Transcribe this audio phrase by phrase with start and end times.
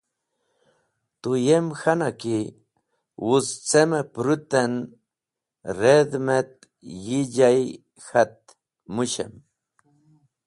[1.21, 2.37] Tu yem k̃han a ki
[3.27, 4.73] wuz cem-e pũrũt en
[5.79, 6.53] redh’m et
[7.05, 7.59] yi jay
[8.05, 8.37] k̃hat
[8.93, 9.33] mũshem?